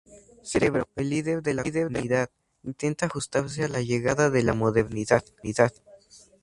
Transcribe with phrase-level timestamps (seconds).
[0.43, 2.31] Cerebro, el líder de la comunidad,
[2.63, 5.23] intenta ajustarse a la llegada de la modernidad.